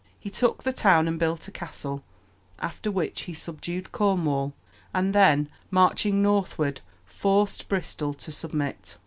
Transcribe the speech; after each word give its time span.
He 0.19 0.31
took 0.31 0.63
the 0.63 0.73
town 0.73 1.07
and 1.07 1.19
built 1.19 1.47
a 1.47 1.51
castle, 1.51 2.03
after 2.57 2.89
which 2.89 3.21
he 3.29 3.35
subdued 3.35 3.91
Cornwall, 3.91 4.51
and 4.95 5.13
then 5.13 5.47
marching 5.69 6.23
northward 6.23 6.81
forced 7.05 7.69
Bristol 7.69 8.15
to 8.15 8.31
submit. 8.31 8.97